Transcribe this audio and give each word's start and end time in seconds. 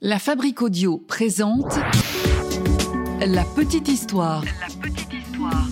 La 0.00 0.20
Fabrique 0.20 0.62
Audio 0.62 1.02
présente 1.08 1.76
La 3.26 3.42
Petite 3.42 3.88
Histoire. 3.88 4.44
La 4.44 4.68
Petite 4.80 5.12
Histoire. 5.12 5.66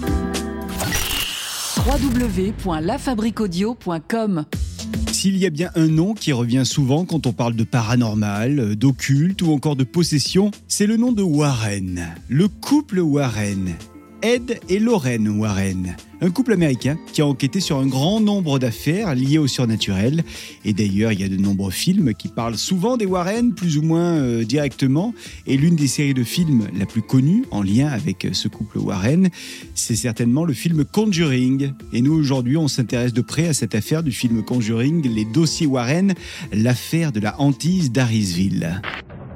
www.lafabriqueaudio.com 1.86 4.44
S'il 5.12 5.36
y 5.36 5.46
a 5.46 5.50
bien 5.50 5.70
un 5.76 5.86
nom 5.86 6.14
qui 6.14 6.32
revient 6.32 6.66
souvent 6.66 7.04
quand 7.04 7.28
on 7.28 7.32
parle 7.32 7.54
de 7.54 7.62
paranormal, 7.62 8.74
d'occulte 8.74 9.42
ou 9.42 9.52
encore 9.52 9.76
de 9.76 9.84
possession, 9.84 10.50
c'est 10.66 10.88
le 10.88 10.96
nom 10.96 11.12
de 11.12 11.22
Warren. 11.22 12.12
Le 12.28 12.48
couple 12.48 12.98
Warren. 12.98 13.76
Ed 14.22 14.60
et 14.68 14.78
Lorraine 14.78 15.28
Warren, 15.28 15.96
un 16.20 16.30
couple 16.30 16.52
américain 16.52 16.98
qui 17.12 17.20
a 17.20 17.26
enquêté 17.26 17.60
sur 17.60 17.78
un 17.78 17.86
grand 17.86 18.20
nombre 18.20 18.58
d'affaires 18.58 19.14
liées 19.14 19.38
au 19.38 19.46
surnaturel. 19.46 20.24
Et 20.64 20.72
d'ailleurs, 20.72 21.12
il 21.12 21.20
y 21.20 21.24
a 21.24 21.28
de 21.28 21.36
nombreux 21.36 21.70
films 21.70 22.14
qui 22.14 22.28
parlent 22.28 22.56
souvent 22.56 22.96
des 22.96 23.06
Warren, 23.06 23.54
plus 23.54 23.78
ou 23.78 23.82
moins 23.82 24.16
euh, 24.16 24.44
directement. 24.44 25.14
Et 25.46 25.56
l'une 25.56 25.76
des 25.76 25.86
séries 25.86 26.14
de 26.14 26.24
films 26.24 26.68
la 26.78 26.86
plus 26.86 27.02
connue 27.02 27.44
en 27.50 27.62
lien 27.62 27.88
avec 27.88 28.28
ce 28.32 28.48
couple 28.48 28.78
Warren, 28.78 29.28
c'est 29.74 29.96
certainement 29.96 30.44
le 30.44 30.54
film 30.54 30.84
Conjuring. 30.84 31.72
Et 31.92 32.00
nous, 32.00 32.14
aujourd'hui, 32.14 32.56
on 32.56 32.68
s'intéresse 32.68 33.12
de 33.12 33.22
près 33.22 33.48
à 33.48 33.54
cette 33.54 33.74
affaire 33.74 34.02
du 34.02 34.12
film 34.12 34.42
Conjuring, 34.42 35.06
les 35.08 35.24
dossiers 35.24 35.66
Warren, 35.66 36.14
l'affaire 36.52 37.12
de 37.12 37.20
la 37.20 37.40
hantise 37.40 37.92
d'Harrisville. 37.92 38.80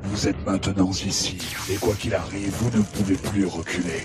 Vous 0.04 0.26
êtes 0.26 0.44
maintenant 0.46 0.90
ici, 0.90 1.36
et 1.70 1.76
quoi 1.76 1.94
qu'il 1.94 2.14
arrive, 2.14 2.50
vous 2.60 2.78
ne 2.78 2.82
pouvez 2.82 3.16
plus 3.16 3.44
reculer. 3.44 4.04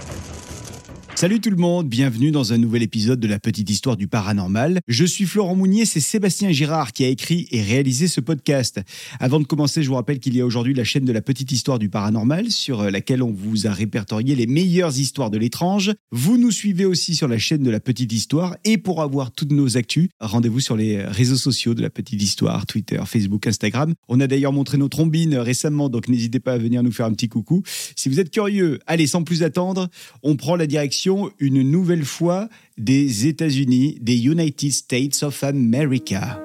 Salut 1.18 1.40
tout 1.40 1.50
le 1.50 1.56
monde, 1.56 1.88
bienvenue 1.88 2.32
dans 2.32 2.52
un 2.52 2.58
nouvel 2.58 2.84
épisode 2.84 3.22
de 3.22 3.28
la 3.30 3.40
petite 3.40 3.70
histoire 3.70 3.96
du 3.96 4.10
paranormal. 4.10 4.82
Je 4.90 5.06
suis 5.06 5.24
Florent 5.24 5.56
Mounier, 5.56 5.86
c'est 5.86 6.02
Sébastien 6.02 6.52
Girard 6.52 6.92
qui 6.92 7.06
a 7.06 7.08
écrit 7.08 7.48
et 7.52 7.62
réalisé 7.62 8.10
ce 8.10 8.20
podcast. 8.20 8.82
Avant 9.22 9.40
de 9.40 9.46
commencer, 9.46 9.82
je 9.82 9.88
vous 9.88 9.96
rappelle 9.96 10.20
qu'il 10.20 10.36
y 10.36 10.42
a 10.42 10.46
aujourd'hui 10.46 10.74
la 10.74 10.84
chaîne 10.84 11.06
de 11.06 11.14
la 11.14 11.22
petite 11.22 11.54
histoire 11.54 11.80
du 11.80 11.88
paranormal 11.88 12.52
sur 12.52 12.92
laquelle 12.92 13.24
on 13.24 13.32
vous 13.32 13.66
a 13.66 13.72
répertorié 13.72 14.36
les 14.36 14.46
meilleures 14.46 15.00
histoires 15.00 15.32
de 15.32 15.38
l'étrange. 15.38 15.94
Vous 16.12 16.38
nous 16.38 16.52
suivez 16.52 16.84
aussi 16.84 17.16
sur 17.16 17.30
la 17.30 17.38
chaîne 17.38 17.64
de 17.64 17.72
la 17.72 17.80
petite 17.80 18.12
histoire 18.12 18.58
et 18.66 18.78
pour 18.78 19.02
avoir 19.02 19.32
toutes 19.32 19.54
nos 19.54 19.78
actus, 19.78 20.10
rendez-vous 20.20 20.60
sur 20.60 20.76
les 20.76 21.02
réseaux 21.02 21.38
sociaux 21.38 21.76
de 21.76 21.82
la 21.82 21.90
petite 21.90 22.22
histoire, 22.22 22.66
Twitter, 22.66 23.00
Facebook, 23.06 23.48
Instagram. 23.48 23.94
On 24.10 24.20
a 24.20 24.28
d'ailleurs 24.28 24.52
montré 24.52 24.78
nos 24.78 24.90
trombines 24.90 25.38
récemment, 25.38 25.88
donc 25.88 26.10
n'hésitez 26.10 26.42
pas 26.42 26.52
à 26.52 26.58
venir 26.58 26.84
nous 26.84 26.92
faire 26.92 27.06
un 27.06 27.14
petit 27.14 27.30
coucou. 27.30 27.64
Si 27.96 28.10
vous 28.10 28.20
êtes 28.20 28.32
curieux, 28.32 28.80
allez 28.86 29.08
sans 29.08 29.24
plus 29.24 29.44
attendre, 29.44 29.88
on 30.22 30.36
prend 30.36 30.58
la 30.58 30.68
direction 30.68 31.05
une 31.40 31.62
nouvelle 31.62 32.06
fois 32.06 32.50
des 32.78 33.28
États-Unis, 33.28 33.98
des 34.02 34.26
United 34.26 34.72
States 34.72 35.24
of 35.24 35.44
America. 35.44 36.42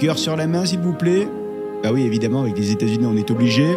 Cœur 0.00 0.18
sur 0.18 0.36
la 0.36 0.46
main, 0.46 0.66
s'il 0.66 0.80
vous 0.80 0.94
plaît. 0.94 1.28
Ah 1.84 1.92
oui, 1.92 2.02
évidemment, 2.02 2.42
avec 2.42 2.58
les 2.58 2.70
États-Unis, 2.70 3.06
on 3.06 3.16
est 3.16 3.30
obligé. 3.30 3.76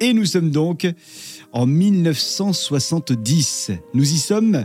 Et 0.00 0.14
nous 0.14 0.24
sommes 0.24 0.50
donc 0.50 0.86
en 1.52 1.66
1970. 1.66 3.72
Nous 3.94 4.12
y 4.12 4.18
sommes 4.18 4.64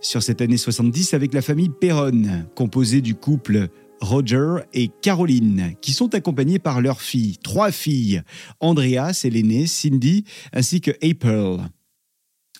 sur 0.00 0.22
cette 0.22 0.40
année 0.40 0.56
70 0.56 1.14
avec 1.14 1.34
la 1.34 1.42
famille 1.42 1.68
Perron, 1.68 2.44
composée 2.54 3.00
du 3.00 3.14
couple 3.14 3.68
Roger 4.00 4.56
et 4.72 4.90
Caroline, 5.02 5.74
qui 5.80 5.92
sont 5.92 6.14
accompagnés 6.14 6.58
par 6.58 6.80
leurs 6.80 7.00
filles, 7.00 7.38
trois 7.42 7.70
filles, 7.70 8.22
Andrea, 8.60 9.12
c'est 9.12 9.30
l'aînée, 9.30 9.66
Cindy, 9.66 10.24
ainsi 10.52 10.80
que 10.80 10.90
April. 11.02 11.68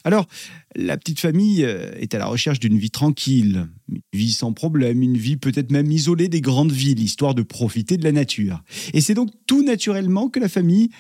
Alors, 0.05 0.27
la 0.75 0.97
petite 0.97 1.21
famille 1.21 1.65
euh, 1.65 1.93
est 1.99 2.15
à 2.15 2.19
la 2.19 2.27
recherche 2.27 2.59
d'une 2.59 2.79
vie 2.79 2.91
tranquille, 2.91 3.69
une 3.89 4.01
vie 4.13 4.33
sans 4.33 4.53
problème, 4.53 5.03
une 5.03 5.19
vie 5.19 5.37
peut-être 5.37 5.71
même 5.71 5.91
isolée 5.91 6.29
des 6.29 6.41
grandes 6.41 6.73
villes, 6.73 7.01
histoire 7.01 7.35
de 7.35 7.43
profiter 7.43 7.97
de 7.97 8.05
la 8.05 8.13
nature. 8.13 8.63
Et 8.95 9.01
c'est 9.01 9.15
donc 9.15 9.31
tout 9.47 9.63
naturellement 9.63 10.29
que 10.29 10.41
la 10.41 10.49
famille 10.49 10.91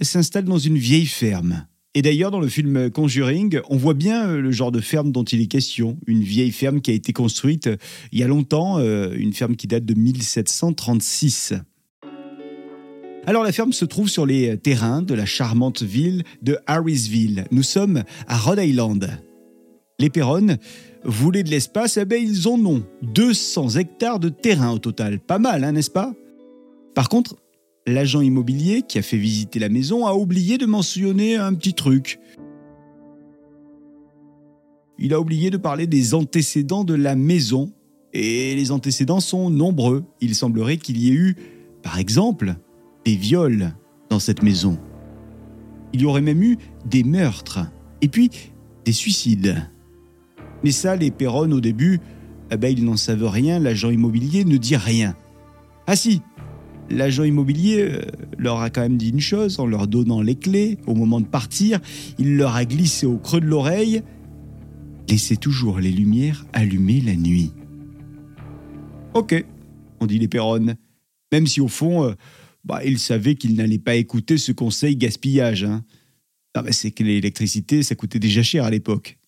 s'installe 0.00 0.44
dans 0.44 0.58
une 0.58 0.78
vieille 0.78 1.06
ferme. 1.06 1.66
Et 1.96 2.02
d'ailleurs, 2.02 2.32
dans 2.32 2.40
le 2.40 2.48
film 2.48 2.90
Conjuring, 2.90 3.60
on 3.70 3.76
voit 3.76 3.94
bien 3.94 4.28
euh, 4.28 4.40
le 4.40 4.50
genre 4.50 4.72
de 4.72 4.80
ferme 4.80 5.12
dont 5.12 5.22
il 5.22 5.40
est 5.40 5.46
question. 5.46 5.96
Une 6.08 6.22
vieille 6.22 6.50
ferme 6.50 6.80
qui 6.80 6.90
a 6.90 6.94
été 6.94 7.12
construite 7.12 7.68
euh, 7.68 7.76
il 8.10 8.18
y 8.18 8.24
a 8.24 8.26
longtemps, 8.26 8.78
euh, 8.78 9.14
une 9.16 9.32
ferme 9.32 9.54
qui 9.54 9.68
date 9.68 9.84
de 9.84 9.94
1736. 9.94 11.54
Alors 13.26 13.44
la 13.44 13.52
ferme 13.52 13.72
se 13.72 13.84
trouve 13.84 14.08
sur 14.08 14.26
les 14.26 14.58
terrains 14.58 15.02
de 15.02 15.14
la 15.14 15.24
charmante 15.24 15.82
ville 15.82 16.24
de 16.42 16.58
Harrisville. 16.66 17.46
Nous 17.52 17.62
sommes 17.62 18.02
à 18.26 18.36
Rhode 18.36 18.58
Island. 18.58 19.08
Les 20.00 20.10
Perron 20.10 20.58
voulaient 21.04 21.44
de 21.44 21.50
l'espace, 21.50 21.96
eh 21.96 22.04
bien 22.04 22.18
ils 22.18 22.48
en 22.48 22.58
ont 22.66 22.82
200 23.02 23.76
hectares 23.76 24.18
de 24.18 24.28
terrain 24.28 24.72
au 24.72 24.78
total. 24.78 25.20
Pas 25.20 25.38
mal, 25.38 25.62
hein, 25.62 25.72
n'est-ce 25.72 25.90
pas? 25.90 26.12
Par 26.94 27.08
contre, 27.08 27.36
l'agent 27.86 28.20
immobilier 28.20 28.82
qui 28.82 28.98
a 28.98 29.02
fait 29.02 29.16
visiter 29.16 29.58
la 29.58 29.68
maison 29.68 30.06
a 30.06 30.14
oublié 30.14 30.58
de 30.58 30.66
mentionner 30.66 31.36
un 31.36 31.54
petit 31.54 31.74
truc. 31.74 32.18
Il 34.98 35.12
a 35.12 35.20
oublié 35.20 35.50
de 35.50 35.56
parler 35.56 35.86
des 35.86 36.14
antécédents 36.14 36.84
de 36.84 36.94
la 36.94 37.16
maison, 37.16 37.72
et 38.12 38.54
les 38.54 38.70
antécédents 38.70 39.20
sont 39.20 39.50
nombreux. 39.50 40.04
Il 40.20 40.34
semblerait 40.34 40.76
qu'il 40.76 40.98
y 40.98 41.08
ait 41.08 41.14
eu, 41.14 41.36
par 41.82 41.98
exemple, 41.98 42.54
des 43.04 43.16
viols 43.16 43.74
dans 44.08 44.20
cette 44.20 44.42
maison. 44.42 44.78
Il 45.92 46.02
y 46.02 46.06
aurait 46.06 46.22
même 46.22 46.42
eu 46.42 46.58
des 46.86 47.02
meurtres, 47.02 47.60
et 48.00 48.08
puis 48.08 48.30
des 48.84 48.92
suicides. 48.92 49.68
Mais 50.62 50.70
ça, 50.70 50.94
les 50.96 51.10
Perron, 51.10 51.50
au 51.50 51.60
début, 51.60 52.00
eh 52.50 52.56
ben, 52.56 52.68
ils 52.68 52.84
n'en 52.84 52.96
savent 52.96 53.26
rien, 53.26 53.58
l'agent 53.58 53.90
immobilier 53.90 54.44
ne 54.44 54.56
dit 54.56 54.76
rien. 54.76 55.16
Ah 55.86 55.96
si, 55.96 56.22
L'agent 56.90 57.24
immobilier 57.24 57.80
euh, 57.80 58.02
leur 58.38 58.60
a 58.60 58.70
quand 58.70 58.82
même 58.82 58.98
dit 58.98 59.10
une 59.10 59.20
chose 59.20 59.58
en 59.58 59.66
leur 59.66 59.86
donnant 59.86 60.20
les 60.20 60.36
clés 60.36 60.78
au 60.86 60.94
moment 60.94 61.20
de 61.20 61.26
partir. 61.26 61.80
Il 62.18 62.36
leur 62.36 62.54
a 62.54 62.64
glissé 62.64 63.06
au 63.06 63.16
creux 63.16 63.40
de 63.40 63.46
l'oreille 63.46 64.02
Laissez 65.08 65.36
toujours 65.36 65.80
les 65.80 65.92
lumières 65.92 66.46
allumées 66.52 67.00
la 67.00 67.14
nuit. 67.14 67.52
Ok, 69.12 69.44
on 70.00 70.06
dit 70.06 70.18
les 70.18 70.28
Perronnes. 70.28 70.76
Même 71.30 71.46
si 71.46 71.60
au 71.60 71.68
fond, 71.68 72.04
euh, 72.04 72.14
bah, 72.64 72.80
ils 72.84 72.98
savaient 72.98 73.34
qu'ils 73.34 73.54
n'allaient 73.54 73.78
pas 73.78 73.96
écouter 73.96 74.38
ce 74.38 74.52
conseil 74.52 74.96
gaspillage. 74.96 75.64
Hein. 75.64 75.84
c'est 76.70 76.90
que 76.90 77.04
l'électricité, 77.04 77.82
ça 77.82 77.94
coûtait 77.94 78.18
déjà 78.18 78.42
cher 78.42 78.64
à 78.64 78.70
l'époque. 78.70 79.18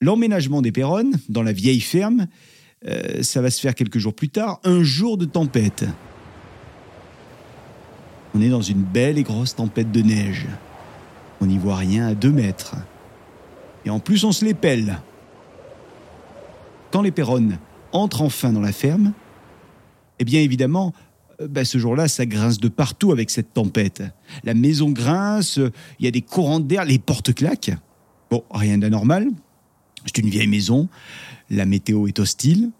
L'emménagement 0.00 0.62
des 0.62 0.72
Perronnes, 0.72 1.16
dans 1.28 1.42
la 1.42 1.52
vieille 1.52 1.80
ferme, 1.80 2.26
euh, 2.86 3.22
ça 3.22 3.40
va 3.40 3.50
se 3.50 3.60
faire 3.60 3.74
quelques 3.74 3.98
jours 3.98 4.14
plus 4.14 4.30
tard, 4.30 4.60
un 4.64 4.82
jour 4.82 5.16
de 5.16 5.26
tempête. 5.26 5.84
On 8.34 8.40
est 8.40 8.48
dans 8.48 8.62
une 8.62 8.82
belle 8.82 9.18
et 9.18 9.22
grosse 9.22 9.56
tempête 9.56 9.90
de 9.90 10.02
neige. 10.02 10.46
On 11.40 11.46
n'y 11.46 11.58
voit 11.58 11.76
rien 11.76 12.08
à 12.08 12.14
deux 12.14 12.30
mètres. 12.30 12.76
Et 13.84 13.90
en 13.90 13.98
plus, 13.98 14.24
on 14.24 14.32
se 14.32 14.44
les 14.44 14.54
pèle. 14.54 15.00
Quand 16.90 17.02
les 17.02 17.10
Perronnes 17.10 17.58
entrent 17.92 18.22
enfin 18.22 18.52
dans 18.52 18.60
la 18.60 18.72
ferme, 18.72 19.12
eh 20.18 20.24
bien 20.24 20.40
évidemment, 20.40 20.92
euh, 21.40 21.48
bah, 21.48 21.64
ce 21.64 21.78
jour-là, 21.78 22.08
ça 22.08 22.26
grince 22.26 22.58
de 22.58 22.68
partout 22.68 23.12
avec 23.12 23.30
cette 23.30 23.54
tempête. 23.54 24.02
La 24.44 24.54
maison 24.54 24.90
grince, 24.90 25.58
il 25.98 26.04
y 26.04 26.08
a 26.08 26.10
des 26.10 26.22
courants 26.22 26.60
d'air, 26.60 26.84
les 26.84 26.98
portes 26.98 27.32
claquent. 27.34 27.72
Bon, 28.30 28.44
rien 28.50 28.78
d'anormal. 28.78 29.28
C'est 30.06 30.18
une 30.18 30.30
vieille 30.30 30.46
maison, 30.46 30.88
la 31.50 31.66
météo 31.66 32.06
est 32.06 32.18
hostile, 32.18 32.70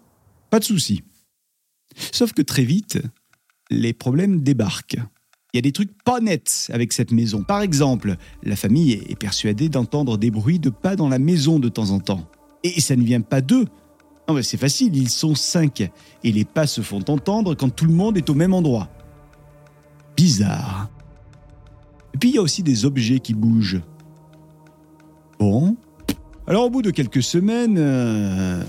pas 0.49 0.59
de 0.59 0.63
souci. 0.63 1.03
Sauf 2.11 2.33
que 2.33 2.41
très 2.41 2.63
vite, 2.63 2.99
les 3.69 3.93
problèmes 3.93 4.41
débarquent. 4.41 4.99
Il 5.53 5.57
y 5.57 5.59
a 5.59 5.61
des 5.61 5.73
trucs 5.73 5.91
pas 6.03 6.21
nets 6.21 6.69
avec 6.71 6.93
cette 6.93 7.11
maison. 7.11 7.43
Par 7.43 7.61
exemple, 7.61 8.15
la 8.43 8.55
famille 8.55 8.93
est 8.93 9.19
persuadée 9.19 9.67
d'entendre 9.67 10.17
des 10.17 10.31
bruits 10.31 10.59
de 10.59 10.69
pas 10.69 10.95
dans 10.95 11.09
la 11.09 11.19
maison 11.19 11.59
de 11.59 11.67
temps 11.67 11.89
en 11.89 11.99
temps. 11.99 12.25
Et 12.63 12.79
ça 12.79 12.95
ne 12.95 13.03
vient 13.03 13.21
pas 13.21 13.41
d'eux. 13.41 13.65
Mais 14.33 14.43
c'est 14.43 14.57
facile, 14.57 14.95
ils 14.95 15.09
sont 15.09 15.35
cinq. 15.35 15.91
Et 16.23 16.31
les 16.31 16.45
pas 16.45 16.67
se 16.67 16.79
font 16.79 17.03
entendre 17.09 17.53
quand 17.55 17.69
tout 17.69 17.85
le 17.85 17.93
monde 17.93 18.17
est 18.17 18.29
au 18.29 18.33
même 18.33 18.53
endroit. 18.53 18.89
Bizarre. 20.15 20.89
Et 22.13 22.17
puis 22.17 22.29
il 22.29 22.35
y 22.35 22.37
a 22.37 22.41
aussi 22.41 22.63
des 22.63 22.85
objets 22.85 23.19
qui 23.19 23.33
bougent. 23.33 23.81
Bon. 25.37 25.75
Alors 26.47 26.65
au 26.65 26.69
bout 26.69 26.81
de 26.81 26.91
quelques 26.91 27.23
semaines, 27.23 27.75
euh, 27.77 28.63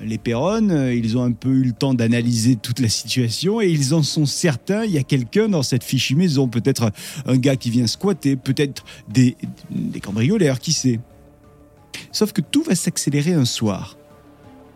les 0.00 0.18
Perron, 0.18 0.68
euh, 0.70 0.94
ils 0.94 1.16
ont 1.16 1.22
un 1.22 1.32
peu 1.32 1.50
eu 1.50 1.64
le 1.64 1.72
temps 1.72 1.94
d'analyser 1.94 2.56
toute 2.56 2.80
la 2.80 2.88
situation 2.88 3.60
et 3.60 3.68
ils 3.68 3.94
en 3.94 4.02
sont 4.02 4.26
certains, 4.26 4.84
il 4.84 4.92
y 4.92 4.98
a 4.98 5.02
quelqu'un 5.02 5.48
dans 5.48 5.62
cette 5.62 5.84
fichue 5.84 6.14
maison, 6.14 6.48
peut-être 6.48 6.92
un 7.26 7.36
gars 7.36 7.56
qui 7.56 7.70
vient 7.70 7.86
squatter, 7.86 8.36
peut-être 8.36 8.84
des, 9.08 9.36
des 9.70 10.00
cambrioleurs, 10.00 10.60
qui 10.60 10.72
sait. 10.72 11.00
Sauf 12.12 12.32
que 12.32 12.40
tout 12.40 12.62
va 12.62 12.74
s'accélérer 12.74 13.34
un 13.34 13.44
soir. 13.44 13.96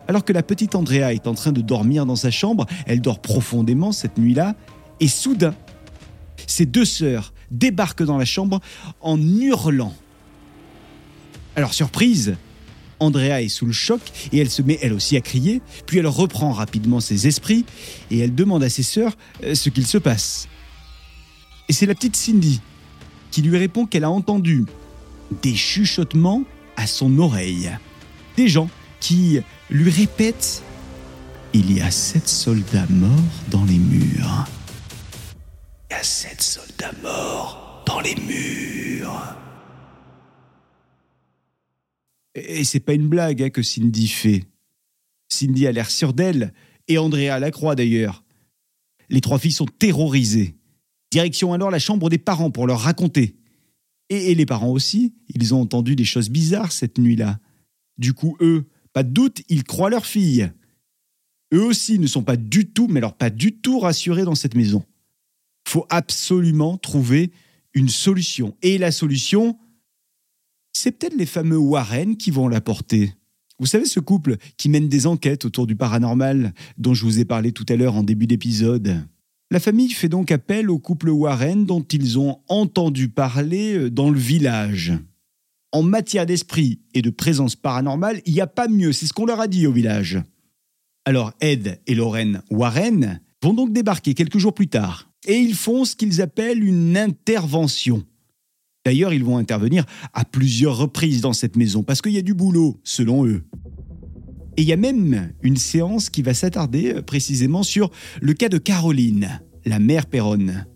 Alors 0.08 0.24
que 0.24 0.32
la 0.32 0.42
petite 0.42 0.74
Andrea 0.74 1.12
est 1.12 1.26
en 1.26 1.34
train 1.34 1.52
de 1.52 1.60
dormir 1.60 2.06
dans 2.06 2.16
sa 2.16 2.30
chambre, 2.30 2.66
elle 2.86 3.00
dort 3.00 3.20
profondément 3.20 3.92
cette 3.92 4.18
nuit-là, 4.18 4.56
et 5.00 5.08
soudain, 5.08 5.54
ses 6.46 6.66
deux 6.66 6.84
sœurs 6.84 7.32
débarquent 7.50 8.02
dans 8.02 8.18
la 8.18 8.24
chambre 8.24 8.60
en 9.00 9.20
hurlant. 9.20 9.94
Alors 11.54 11.74
surprise, 11.74 12.36
Andrea 13.02 13.42
est 13.42 13.48
sous 13.48 13.66
le 13.66 13.72
choc 13.72 14.00
et 14.32 14.38
elle 14.38 14.50
se 14.50 14.62
met 14.62 14.78
elle 14.80 14.92
aussi 14.92 15.16
à 15.16 15.20
crier, 15.20 15.60
puis 15.86 15.98
elle 15.98 16.06
reprend 16.06 16.52
rapidement 16.52 17.00
ses 17.00 17.26
esprits 17.26 17.64
et 18.10 18.18
elle 18.20 18.34
demande 18.34 18.62
à 18.62 18.68
ses 18.68 18.82
sœurs 18.82 19.16
euh, 19.42 19.54
ce 19.54 19.68
qu'il 19.68 19.86
se 19.86 19.98
passe. 19.98 20.48
Et 21.68 21.72
c'est 21.72 21.86
la 21.86 21.94
petite 21.94 22.16
Cindy 22.16 22.60
qui 23.30 23.42
lui 23.42 23.56
répond 23.56 23.86
qu'elle 23.86 24.04
a 24.04 24.10
entendu 24.10 24.64
des 25.42 25.54
chuchotements 25.54 26.44
à 26.76 26.86
son 26.86 27.18
oreille. 27.18 27.70
Des 28.36 28.48
gens 28.48 28.68
qui 29.00 29.40
lui 29.70 29.90
répètent 29.90 30.62
Il 31.54 31.72
y 31.72 31.80
a 31.80 31.90
sept 31.90 32.28
soldats 32.28 32.86
morts 32.88 33.10
dans 33.48 33.64
les 33.64 33.78
murs. 33.78 34.46
Il 35.90 35.94
y 35.94 35.96
a 35.96 36.02
sept 36.02 36.42
soldats 36.42 36.92
morts 37.02 37.82
dans 37.86 38.00
les 38.00 38.14
murs. 38.14 39.41
Et 42.34 42.64
c'est 42.64 42.80
pas 42.80 42.94
une 42.94 43.08
blague 43.08 43.42
hein, 43.42 43.50
que 43.50 43.62
Cindy 43.62 44.08
fait. 44.08 44.44
Cindy 45.28 45.66
a 45.66 45.72
l'air 45.72 45.90
sûre 45.90 46.12
d'elle, 46.12 46.52
et 46.88 46.98
Andrea 46.98 47.38
la 47.38 47.50
croit 47.50 47.74
d'ailleurs. 47.74 48.24
Les 49.08 49.20
trois 49.20 49.38
filles 49.38 49.52
sont 49.52 49.66
terrorisées. 49.66 50.56
Direction 51.10 51.52
alors 51.52 51.70
la 51.70 51.78
chambre 51.78 52.08
des 52.08 52.18
parents 52.18 52.50
pour 52.50 52.66
leur 52.66 52.80
raconter. 52.80 53.36
Et, 54.08 54.34
les 54.34 54.46
parents 54.46 54.70
aussi, 54.70 55.14
ils 55.28 55.54
ont 55.54 55.60
entendu 55.60 55.96
des 55.96 56.04
choses 56.04 56.28
bizarres 56.28 56.72
cette 56.72 56.98
nuit-là. 56.98 57.38
Du 57.96 58.12
coup, 58.12 58.36
eux, 58.40 58.66
pas 58.92 59.02
de 59.02 59.10
doute, 59.10 59.42
ils 59.48 59.64
croient 59.64 59.90
leur 59.90 60.04
fille. 60.04 60.50
Eux 61.54 61.62
aussi 61.62 61.98
ne 61.98 62.06
sont 62.06 62.22
pas 62.22 62.36
du 62.36 62.70
tout, 62.70 62.88
mais 62.88 62.98
alors 62.98 63.16
pas 63.16 63.30
du 63.30 63.52
tout 63.52 63.78
rassurés 63.78 64.24
dans 64.24 64.34
cette 64.34 64.54
maison. 64.54 64.84
Faut 65.66 65.86
absolument 65.88 66.76
trouver 66.76 67.30
une 67.74 67.88
solution. 67.88 68.54
Et 68.62 68.76
la 68.76 68.92
solution, 68.92 69.58
c'est 70.72 70.92
peut-être 70.92 71.16
les 71.16 71.26
fameux 71.26 71.58
Warren 71.58 72.16
qui 72.16 72.30
vont 72.30 72.48
l'apporter. 72.48 73.12
Vous 73.58 73.66
savez, 73.66 73.84
ce 73.84 74.00
couple 74.00 74.36
qui 74.56 74.68
mène 74.68 74.88
des 74.88 75.06
enquêtes 75.06 75.44
autour 75.44 75.66
du 75.66 75.76
paranormal 75.76 76.52
dont 76.78 76.94
je 76.94 77.04
vous 77.04 77.20
ai 77.20 77.24
parlé 77.24 77.52
tout 77.52 77.66
à 77.68 77.76
l'heure 77.76 77.94
en 77.94 78.02
début 78.02 78.26
d'épisode. 78.26 79.06
La 79.50 79.60
famille 79.60 79.90
fait 79.90 80.08
donc 80.08 80.32
appel 80.32 80.70
au 80.70 80.78
couple 80.78 81.10
Warren 81.10 81.66
dont 81.66 81.82
ils 81.82 82.18
ont 82.18 82.40
entendu 82.48 83.08
parler 83.08 83.76
euh, 83.76 83.90
dans 83.90 84.10
le 84.10 84.18
village. 84.18 84.94
En 85.72 85.82
matière 85.82 86.26
d'esprit 86.26 86.80
et 86.94 87.02
de 87.02 87.10
présence 87.10 87.54
paranormale, 87.54 88.20
il 88.24 88.32
n'y 88.32 88.40
a 88.40 88.46
pas 88.46 88.68
mieux, 88.68 88.92
c'est 88.92 89.06
ce 89.06 89.12
qu'on 89.12 89.26
leur 89.26 89.40
a 89.40 89.48
dit 89.48 89.66
au 89.66 89.72
village. 89.72 90.20
Alors 91.04 91.32
Ed 91.40 91.80
et 91.86 91.94
Lorraine 91.94 92.42
Warren 92.50 93.20
vont 93.42 93.54
donc 93.54 93.72
débarquer 93.72 94.14
quelques 94.14 94.38
jours 94.38 94.54
plus 94.54 94.68
tard 94.68 95.10
et 95.26 95.36
ils 95.36 95.54
font 95.54 95.84
ce 95.84 95.96
qu'ils 95.96 96.20
appellent 96.20 96.64
une 96.64 96.96
intervention. 96.96 98.04
D'ailleurs, 98.84 99.12
ils 99.12 99.24
vont 99.24 99.38
intervenir 99.38 99.84
à 100.12 100.24
plusieurs 100.24 100.76
reprises 100.76 101.20
dans 101.20 101.32
cette 101.32 101.56
maison 101.56 101.82
parce 101.82 102.02
qu'il 102.02 102.12
y 102.12 102.18
a 102.18 102.22
du 102.22 102.34
boulot, 102.34 102.80
selon 102.82 103.24
eux. 103.24 103.44
Et 104.56 104.62
il 104.62 104.68
y 104.68 104.72
a 104.72 104.76
même 104.76 105.32
une 105.42 105.56
séance 105.56 106.10
qui 106.10 106.22
va 106.22 106.34
s'attarder 106.34 106.94
euh, 106.94 107.02
précisément 107.02 107.62
sur 107.62 107.90
le 108.20 108.34
cas 108.34 108.48
de 108.48 108.58
Caroline, 108.58 109.40
la 109.64 109.78
mère 109.78 110.06
Perronne. 110.06 110.66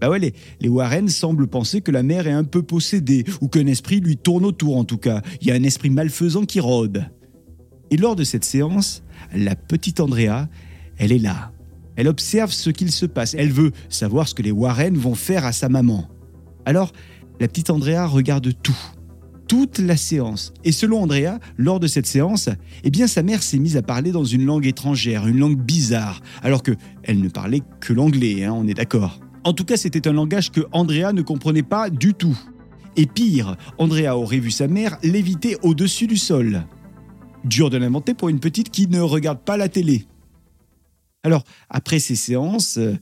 Bah 0.00 0.10
ouais, 0.10 0.32
les, 0.60 0.68
Warren 0.68 1.08
semblent 1.08 1.46
penser 1.46 1.80
que 1.80 1.90
la 1.90 2.02
mère 2.02 2.26
est 2.26 2.32
un 2.32 2.44
peu 2.44 2.62
possédée, 2.62 3.24
ou 3.40 3.48
qu'un 3.48 3.66
esprit 3.66 4.00
lui 4.00 4.16
tourne 4.16 4.44
autour 4.44 4.76
en 4.76 4.84
tout 4.84 4.98
cas. 4.98 5.22
Il 5.40 5.48
y 5.48 5.50
a 5.50 5.54
un 5.54 5.62
esprit 5.62 5.90
malfaisant 5.90 6.44
qui 6.44 6.60
rôde. 6.60 7.06
Et 7.90 7.96
lors 7.96 8.16
de 8.16 8.24
cette 8.24 8.44
séance, 8.44 9.02
la 9.34 9.56
petite 9.56 10.00
Andrea, 10.00 10.48
elle 10.98 11.12
est 11.12 11.18
là. 11.18 11.52
Elle 11.96 12.08
observe 12.08 12.52
ce 12.52 12.70
qu'il 12.70 12.92
se 12.92 13.06
passe. 13.06 13.34
Elle 13.34 13.52
veut 13.52 13.72
savoir 13.88 14.28
ce 14.28 14.34
que 14.34 14.42
les 14.42 14.50
Warren 14.50 14.96
vont 14.96 15.14
faire 15.14 15.46
à 15.46 15.52
sa 15.52 15.68
maman. 15.68 16.08
Alors, 16.66 16.92
la 17.40 17.48
petite 17.48 17.70
Andrea 17.70 18.06
regarde 18.06 18.52
tout, 18.62 18.76
toute 19.48 19.78
la 19.78 19.96
séance. 19.96 20.52
Et 20.64 20.72
selon 20.72 21.02
Andrea, 21.02 21.38
lors 21.56 21.80
de 21.80 21.86
cette 21.86 22.06
séance, 22.06 22.48
eh 22.84 22.90
bien 22.90 23.06
sa 23.06 23.22
mère 23.22 23.42
s'est 23.42 23.58
mise 23.58 23.76
à 23.76 23.82
parler 23.82 24.12
dans 24.12 24.24
une 24.24 24.44
langue 24.44 24.66
étrangère, 24.66 25.26
une 25.26 25.38
langue 25.38 25.60
bizarre, 25.60 26.20
alors 26.42 26.62
que 26.62 26.72
elle 27.02 27.20
ne 27.20 27.28
parlait 27.28 27.62
que 27.80 27.92
l'anglais, 27.92 28.44
hein, 28.44 28.52
on 28.54 28.66
est 28.66 28.74
d'accord. 28.74 29.20
En 29.44 29.52
tout 29.52 29.64
cas, 29.64 29.76
c'était 29.76 30.08
un 30.08 30.12
langage 30.12 30.50
que 30.50 30.62
Andrea 30.72 31.12
ne 31.12 31.22
comprenait 31.22 31.62
pas 31.62 31.88
du 31.88 32.14
tout. 32.14 32.36
Et 32.96 33.06
pire, 33.06 33.56
Andrea 33.78 34.16
aurait 34.16 34.40
vu 34.40 34.50
sa 34.50 34.66
mère 34.66 34.98
léviter 35.02 35.56
au-dessus 35.62 36.06
du 36.06 36.16
sol. 36.16 36.64
Dur 37.44 37.70
de 37.70 37.76
l'inventer 37.76 38.14
pour 38.14 38.28
une 38.28 38.40
petite 38.40 38.70
qui 38.70 38.88
ne 38.88 39.00
regarde 39.00 39.38
pas 39.38 39.56
la 39.56 39.68
télé. 39.68 40.06
Alors, 41.22 41.44
après 41.68 41.98
ces 41.98 42.16
séances, 42.16 42.78
euh, 42.78 42.96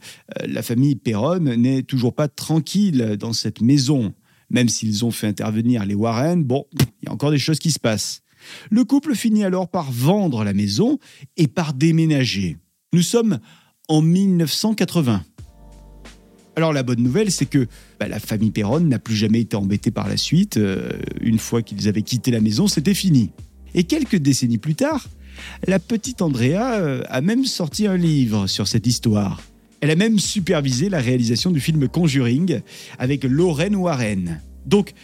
la 0.47 0.63
famille 0.63 0.97
Perron 0.97 1.41
n'est 1.41 1.83
toujours 1.83 2.15
pas 2.15 2.29
tranquille 2.29 3.17
dans 3.19 3.33
cette 3.33 3.61
maison. 3.61 4.13
Même 4.51 4.69
s'ils 4.69 5.05
ont 5.05 5.11
fait 5.11 5.27
intervenir 5.27 5.85
les 5.85 5.95
Warren, 5.95 6.43
bon, 6.45 6.67
il 6.73 7.07
y 7.07 7.09
a 7.09 7.13
encore 7.13 7.31
des 7.31 7.39
choses 7.39 7.59
qui 7.59 7.71
se 7.71 7.79
passent. 7.79 8.23
Le 8.71 8.85
couple 8.85 9.15
finit 9.15 9.45
alors 9.45 9.69
par 9.69 9.91
vendre 9.91 10.45
la 10.45 10.53
maison 10.53 10.99
et 11.37 11.49
par 11.49 11.73
déménager. 11.75 12.59
Nous 12.93 13.03
sommes 13.03 13.39
en 13.89 14.03
1980. 14.03 15.25
Alors 16.57 16.73
la 16.73 16.83
bonne 16.83 17.03
nouvelle, 17.03 17.33
c'est 17.33 17.47
que 17.47 17.67
bah, 17.99 18.07
la 18.07 18.21
famille 18.21 18.51
Perron 18.51 18.81
n'a 18.81 18.99
plus 18.99 19.17
jamais 19.17 19.41
été 19.41 19.57
embêtée 19.57 19.91
par 19.91 20.09
la 20.09 20.17
suite. 20.17 20.57
Euh, 20.57 20.91
une 21.21 21.39
fois 21.39 21.63
qu'ils 21.63 21.89
avaient 21.89 22.03
quitté 22.03 22.31
la 22.31 22.41
maison, 22.41 22.69
c'était 22.69 22.95
fini. 22.95 23.31
Et 23.75 23.85
quelques 23.85 24.17
décennies 24.17 24.59
plus 24.59 24.77
tard, 24.77 25.09
la 25.67 25.81
petite 25.81 26.23
Andrea 26.23 26.75
euh, 26.75 27.03
a 27.09 27.21
même 27.21 27.45
sorti 27.45 27.87
un 27.87 27.97
livre 27.97 28.47
sur 28.47 28.69
cette 28.69 28.87
histoire. 28.87 29.41
Elle 29.85 29.91
a 29.91 29.97
même 29.97 30.19
supervisé 30.19 30.89
la 30.89 30.99
réalisation 30.99 31.51
du 31.51 31.61
film 31.61 31.89
Conjuring 31.89 32.63
avec 32.99 33.23
Lorraine 33.23 33.77
Warren. 33.77 34.41
Donc, 34.65 34.95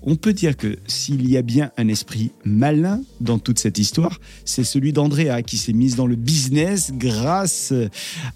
on 0.00 0.14
peut 0.14 0.32
dire 0.32 0.56
que 0.56 0.76
s'il 0.86 1.28
y 1.28 1.36
a 1.36 1.42
bien 1.42 1.72
un 1.76 1.88
esprit 1.88 2.30
malin 2.44 3.02
dans 3.20 3.40
toute 3.40 3.58
cette 3.58 3.78
histoire, 3.78 4.20
c'est 4.44 4.62
celui 4.62 4.92
d'Andrea 4.92 5.42
qui 5.42 5.58
s'est 5.58 5.72
mise 5.72 5.96
dans 5.96 6.06
le 6.06 6.14
business 6.14 6.92
grâce 6.92 7.74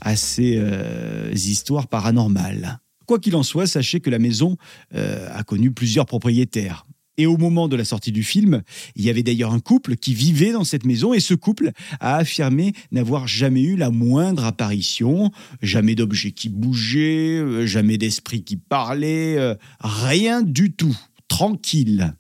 à 0.01 0.17
ces 0.17 0.57
euh, 0.57 1.31
histoires 1.35 1.87
paranormales. 1.87 2.81
Quoi 3.07 3.21
qu'il 3.21 3.37
en 3.37 3.45
soit, 3.45 3.69
sachez 3.69 4.01
que 4.01 4.11
la 4.11 4.19
maison 4.19 4.57
euh, 4.97 5.29
a 5.33 5.45
connu 5.45 5.71
plusieurs 5.71 6.07
propriétaires. 6.07 6.85
Et 7.19 7.27
au 7.27 7.37
moment 7.37 7.69
de 7.69 7.77
la 7.77 7.85
sortie 7.85 8.13
du 8.13 8.23
film, 8.23 8.63
il 8.97 9.05
y 9.05 9.11
avait 9.11 9.23
d'ailleurs 9.23 9.53
un 9.53 9.61
couple 9.61 9.97
qui 9.97 10.15
vivait 10.15 10.53
dans 10.53 10.65
cette 10.65 10.87
maison 10.87 11.13
et 11.13 11.21
ce 11.21 11.35
couple 11.35 11.73
a 12.01 12.17
affirmé 12.17 12.73
n'avoir 12.91 13.29
jamais 13.29 13.63
eu 13.63 13.77
la 13.77 13.91
moindre 13.91 14.45
apparition, 14.45 15.31
jamais 15.61 15.95
d'objet 15.95 16.33
qui 16.33 16.49
bougeait, 16.49 17.39
euh, 17.39 17.67
jamais 17.67 17.99
d'esprit 17.99 18.45
qui 18.45 18.57
parlait, 18.57 19.37
euh, 19.37 19.55
rien 19.81 20.43
du 20.43 20.73
tout, 20.73 20.97
tranquille. 21.29 22.15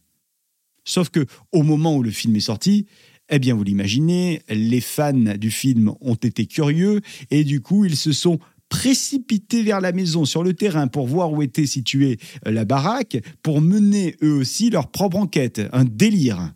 Sauf 0.85 1.09
que 1.09 1.27
au 1.53 1.62
moment 1.62 1.97
où 1.97 2.03
le 2.03 2.11
film 2.11 2.37
est 2.37 2.41
sorti, 2.41 2.87
eh 3.31 3.39
bien 3.39 3.55
vous 3.55 3.65
l'imaginez, 3.65 4.43
les 4.50 4.81
fans 4.81 5.37
du 5.39 5.50
film 5.50 5.93
ont 6.03 6.17
été 6.17 6.44
curieux 6.44 7.00
et 7.31 7.44
du 7.44 7.62
coup 7.62 7.87
ils 7.87 7.97
se 7.97 8.12
sont 8.12 8.39
précipités 8.72 9.62
vers 9.62 9.82
la 9.82 9.93
maison 9.93 10.24
sur 10.24 10.43
le 10.43 10.55
terrain 10.55 10.86
pour 10.86 11.06
voir 11.06 11.31
où 11.31 11.43
était 11.43 11.67
située 11.67 12.19
euh, 12.46 12.50
la 12.50 12.64
baraque, 12.64 13.19
pour 13.43 13.60
mener 13.60 14.17
eux 14.22 14.32
aussi 14.32 14.70
leur 14.70 14.91
propre 14.91 15.19
enquête. 15.19 15.60
Un 15.74 15.84
délire. 15.84 16.55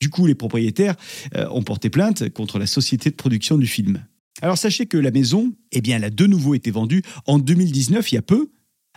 Du 0.00 0.08
coup, 0.08 0.26
les 0.26 0.34
propriétaires 0.34 0.94
euh, 1.36 1.46
ont 1.50 1.62
porté 1.62 1.90
plainte 1.90 2.30
contre 2.30 2.58
la 2.58 2.66
société 2.66 3.10
de 3.10 3.16
production 3.16 3.58
du 3.58 3.66
film. 3.66 4.02
Alors 4.40 4.56
sachez 4.56 4.86
que 4.86 4.96
la 4.96 5.10
maison, 5.10 5.52
eh 5.72 5.82
elle 5.90 6.04
a 6.04 6.10
de 6.10 6.26
nouveau 6.26 6.54
été 6.54 6.70
vendue 6.70 7.02
en 7.26 7.38
2019, 7.38 8.12
il 8.12 8.14
y 8.14 8.18
a 8.18 8.22
peu, 8.22 8.48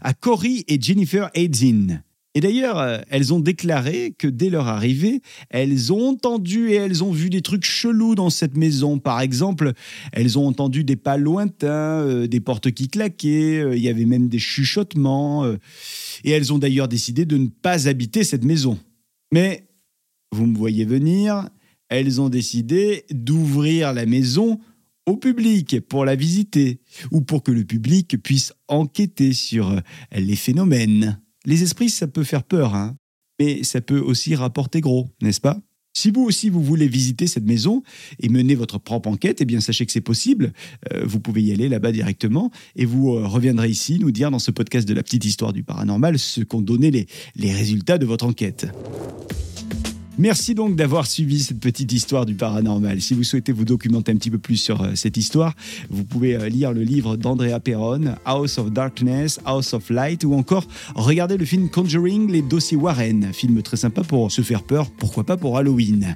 à 0.02 0.14
Cory 0.14 0.64
et 0.70 0.80
Jennifer 0.80 1.30
Aidzin. 1.34 2.02
Et 2.34 2.40
d'ailleurs, 2.40 2.80
euh, 2.80 3.00
elles 3.10 3.34
ont 3.34 3.42
déclaré 3.42 4.16
que 4.18 4.28
dès 4.28 4.50
leur 4.50 4.68
arrivée, 4.68 5.22
elles 5.50 5.92
ont 5.92 6.10
entendu 6.10 6.70
et 6.70 6.76
elles 6.76 7.04
ont 7.04 7.12
vu 7.12 7.30
des 7.30 7.42
trucs 7.42 7.66
chelous 7.66 8.16
dans 8.16 8.30
cette 8.30 8.56
maison. 8.56 9.00
Par 9.00 9.20
exemple, 9.20 9.74
elles 10.14 10.40
ont 10.40 10.48
entendu 10.48 10.86
des 10.86 10.96
pas 10.96 11.18
lointains, 11.18 11.68
euh, 11.68 12.28
des 12.28 12.40
portes 12.40 12.72
qui 12.72 12.88
claquaient, 12.88 13.60
euh, 13.60 13.76
il 13.76 13.84
y 13.84 13.90
avait 13.90 14.06
même 14.06 14.30
des 14.30 14.40
chuchotements. 14.40 15.46
et 16.24 16.32
elles 16.32 16.54
ont 16.54 16.58
d'ailleurs 16.58 16.88
décidé 16.88 17.26
de 17.26 17.38
ne 17.38 17.48
pas 17.48 17.88
habiter 17.88 18.24
cette 18.24 18.46
maison. 18.46 18.80
Mais, 19.34 19.68
vous 20.32 20.46
me 20.46 20.58
voyez 20.58 20.86
venir, 20.86 21.50
elles 21.90 22.22
ont 22.22 22.30
décidé 22.30 23.06
d'ouvrir 23.12 23.94
la 23.94 24.06
maison 24.06 24.60
au 25.06 25.18
public 25.18 25.82
pour 25.82 26.06
la 26.06 26.16
visiter, 26.16 26.80
ou 27.12 27.22
pour 27.22 27.44
que 27.44 27.52
le 27.52 27.66
public 27.66 28.22
puisse 28.22 28.54
enquêter 28.68 29.34
sur 29.34 29.76
les 30.14 30.36
phénomènes. 30.36 31.21
Les 31.46 31.64
esprits, 31.64 31.90
ça 31.90 32.08
peut 32.08 32.24
faire 32.24 32.44
peur, 32.44 32.76
hein, 32.76 32.96
mais 33.40 33.64
ça 33.64 33.82
peut 33.82 34.00
aussi 34.00 34.36
rapporter 34.36 34.82
gros, 34.82 35.10
n'est-ce 35.22 35.42
pas? 35.42 35.60
Si 35.94 36.10
vous 36.10 36.22
aussi 36.22 36.50
vous 36.50 36.64
voulez 36.64 36.88
visiter 36.88 37.28
cette 37.28 37.46
maison 37.46 37.84
et 38.20 38.30
mener 38.30 38.56
votre 38.56 38.78
propre 38.78 39.10
enquête, 39.10 39.42
eh 39.42 39.46
bien 39.46 39.60
sachez 39.60 39.86
que 39.86 39.92
c'est 39.92 40.00
possible. 40.00 40.54
Euh, 40.94 41.04
vous 41.06 41.20
pouvez 41.20 41.42
y 41.42 41.52
aller 41.52 41.68
là-bas 41.68 41.92
directement 41.92 42.50
et 42.78 42.86
vous 42.86 43.14
euh, 43.14 43.28
reviendrez 43.28 43.70
ici 43.70 44.00
nous 44.00 44.12
dire 44.12 44.32
dans 44.32 44.40
ce 44.40 44.52
podcast 44.52 44.88
de 44.88 44.94
la 44.94 45.04
petite 45.04 45.26
histoire 45.26 45.52
du 45.52 45.64
paranormal 45.64 46.18
ce 46.18 46.42
qu'ont 46.42 46.62
donné 46.62 46.92
les, 46.92 47.08
les 47.36 47.52
résultats 47.52 47.98
de 47.98 48.06
votre 48.06 48.26
enquête. 48.26 48.68
Merci 50.22 50.54
donc 50.54 50.76
d'avoir 50.76 51.08
suivi 51.08 51.40
cette 51.40 51.60
petite 51.60 51.92
histoire 51.92 52.28
du 52.28 52.36
paranormal. 52.36 53.02
Si 53.02 53.16
vous 53.16 53.24
souhaitez 53.24 53.52
vous 53.52 53.66
documenter 53.66 54.12
un 54.12 54.18
petit 54.18 54.30
peu 54.30 54.38
plus 54.38 54.58
sur 54.58 54.84
euh, 54.84 54.92
cette 54.94 55.18
histoire, 55.18 55.56
vous 55.90 56.04
pouvez 56.04 56.36
euh, 56.36 56.48
lire 56.48 56.74
le 56.74 56.84
livre 56.84 57.18
d'Andrea 57.18 57.60
Perron, 57.60 58.14
House 58.24 58.60
of 58.60 58.72
Darkness, 58.72 59.40
House 59.46 59.74
of 59.74 59.90
Light, 59.90 60.24
ou 60.24 60.36
encore 60.36 60.68
regarder 60.94 61.38
le 61.38 61.46
film 61.46 61.72
Conjuring, 61.72 62.32
les 62.32 62.44
dossiers 62.44 62.78
Warren, 62.78 63.34
film 63.34 63.64
très 63.64 63.78
sympa 63.78 64.04
pour 64.04 64.32
se 64.32 64.44
faire 64.44 64.62
peur, 64.62 64.92
pourquoi 64.92 65.24
pas 65.24 65.38
pour 65.38 65.58
Halloween. 65.58 66.16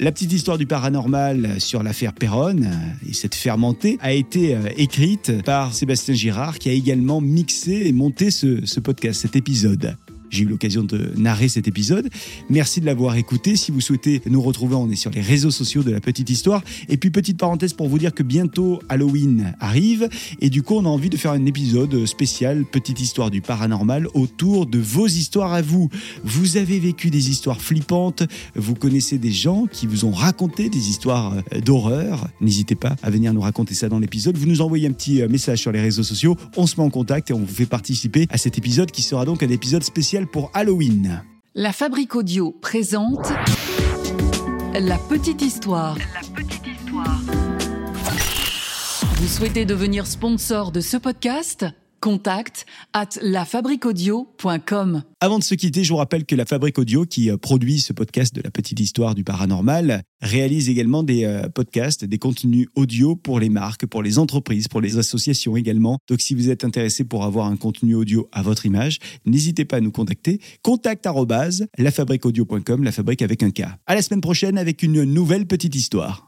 La 0.00 0.10
petite 0.10 0.32
histoire 0.32 0.56
du 0.56 0.64
paranormal 0.64 1.60
sur 1.60 1.82
l'affaire 1.82 2.14
Perron 2.14 2.62
et 3.06 3.12
cette 3.12 3.34
fermentée 3.34 3.98
a 4.00 4.14
été 4.14 4.56
euh, 4.56 4.70
écrite 4.78 5.42
par 5.44 5.74
Sébastien 5.74 6.14
Girard 6.14 6.58
qui 6.58 6.70
a 6.70 6.72
également 6.72 7.20
mixé 7.20 7.82
et 7.84 7.92
monté 7.92 8.30
ce 8.30 8.80
podcast, 8.80 9.20
cet 9.20 9.36
épisode 9.36 9.98
j'ai 10.30 10.44
eu 10.44 10.46
l'occasion 10.46 10.82
de 10.82 11.12
narrer 11.16 11.48
cet 11.48 11.68
épisode. 11.68 12.08
Merci 12.50 12.80
de 12.80 12.86
l'avoir 12.86 13.16
écouté. 13.16 13.56
Si 13.56 13.70
vous 13.70 13.80
souhaitez 13.80 14.20
nous 14.26 14.42
retrouver, 14.42 14.74
on 14.74 14.90
est 14.90 14.96
sur 14.96 15.10
les 15.10 15.20
réseaux 15.20 15.50
sociaux 15.50 15.82
de 15.82 15.90
la 15.90 16.00
petite 16.00 16.30
histoire. 16.30 16.62
Et 16.88 16.96
puis 16.96 17.10
petite 17.10 17.38
parenthèse 17.38 17.72
pour 17.72 17.88
vous 17.88 17.98
dire 17.98 18.14
que 18.14 18.22
bientôt 18.22 18.80
Halloween 18.88 19.54
arrive 19.60 20.08
et 20.40 20.50
du 20.50 20.62
coup 20.62 20.74
on 20.74 20.84
a 20.84 20.88
envie 20.88 21.10
de 21.10 21.16
faire 21.16 21.32
un 21.32 21.46
épisode 21.46 22.06
spécial 22.06 22.64
petite 22.64 23.00
histoire 23.00 23.30
du 23.30 23.40
paranormal 23.40 24.08
autour 24.14 24.66
de 24.66 24.78
vos 24.78 25.06
histoires 25.06 25.52
à 25.52 25.62
vous. 25.62 25.88
Vous 26.24 26.56
avez 26.56 26.78
vécu 26.78 27.10
des 27.10 27.30
histoires 27.30 27.60
flippantes, 27.60 28.24
vous 28.54 28.74
connaissez 28.74 29.18
des 29.18 29.32
gens 29.32 29.66
qui 29.70 29.86
vous 29.86 30.04
ont 30.04 30.12
raconté 30.12 30.68
des 30.68 30.88
histoires 30.88 31.34
euh, 31.34 31.60
d'horreur. 31.60 32.28
N'hésitez 32.40 32.74
pas 32.74 32.96
à 33.02 33.10
venir 33.10 33.32
nous 33.32 33.40
raconter 33.40 33.74
ça 33.74 33.88
dans 33.88 33.98
l'épisode. 33.98 34.36
Vous 34.36 34.46
nous 34.46 34.60
envoyez 34.60 34.88
un 34.88 34.92
petit 34.92 35.22
euh, 35.22 35.28
message 35.28 35.60
sur 35.60 35.72
les 35.72 35.80
réseaux 35.80 36.02
sociaux, 36.02 36.36
on 36.56 36.66
se 36.66 36.80
met 36.80 36.86
en 36.86 36.90
contact 36.90 37.30
et 37.30 37.34
on 37.34 37.40
vous 37.40 37.46
fait 37.46 37.66
participer 37.66 38.26
à 38.30 38.38
cet 38.38 38.58
épisode 38.58 38.90
qui 38.90 39.02
sera 39.02 39.24
donc 39.24 39.42
un 39.42 39.48
épisode 39.48 39.82
spécial 39.82 40.13
pour 40.22 40.50
Halloween. 40.54 41.24
La 41.54 41.72
Fabrique 41.72 42.14
Audio 42.14 42.52
présente 42.52 43.32
La 44.78 44.96
Petite 44.96 45.42
Histoire. 45.42 45.96
La 45.96 46.42
petite 46.42 46.66
histoire. 46.66 47.20
Vous 49.16 49.26
souhaitez 49.26 49.64
devenir 49.64 50.06
sponsor 50.06 50.70
de 50.70 50.80
ce 50.80 50.96
podcast? 50.96 51.66
Contact 52.04 52.66
at 52.92 53.18
lafabriquaudio.com. 53.22 55.04
Avant 55.20 55.38
de 55.38 55.42
se 55.42 55.54
quitter, 55.54 55.84
je 55.84 55.88
vous 55.90 55.96
rappelle 55.96 56.26
que 56.26 56.36
la 56.36 56.44
Fabrique 56.44 56.78
Audio, 56.78 57.06
qui 57.06 57.30
euh, 57.30 57.38
produit 57.38 57.78
ce 57.78 57.94
podcast 57.94 58.34
de 58.34 58.42
la 58.42 58.50
petite 58.50 58.78
histoire 58.78 59.14
du 59.14 59.24
paranormal, 59.24 60.02
réalise 60.20 60.68
également 60.68 61.02
des 61.02 61.24
euh, 61.24 61.48
podcasts, 61.48 62.04
des 62.04 62.18
contenus 62.18 62.68
audio 62.74 63.16
pour 63.16 63.40
les 63.40 63.48
marques, 63.48 63.86
pour 63.86 64.02
les 64.02 64.18
entreprises, 64.18 64.68
pour 64.68 64.82
les 64.82 64.98
associations 64.98 65.56
également. 65.56 65.96
Donc 66.06 66.20
si 66.20 66.34
vous 66.34 66.50
êtes 66.50 66.62
intéressé 66.62 67.04
pour 67.04 67.24
avoir 67.24 67.46
un 67.46 67.56
contenu 67.56 67.94
audio 67.94 68.28
à 68.32 68.42
votre 68.42 68.66
image, 68.66 68.98
n'hésitez 69.24 69.64
pas 69.64 69.78
à 69.78 69.80
nous 69.80 69.90
contacter. 69.90 70.42
Contact 70.60 71.08
lafabriqueaudio.com, 71.78 72.84
la 72.84 72.92
fabrique 72.92 73.22
avec 73.22 73.42
un 73.42 73.50
K. 73.50 73.62
À 73.86 73.94
la 73.94 74.02
semaine 74.02 74.20
prochaine 74.20 74.58
avec 74.58 74.82
une 74.82 75.04
nouvelle 75.04 75.46
petite 75.46 75.74
histoire. 75.74 76.22